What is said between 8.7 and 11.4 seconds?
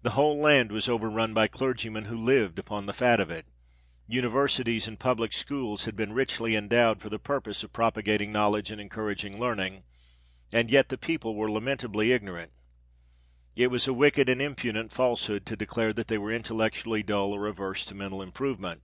and encouraging learning,—and yet the people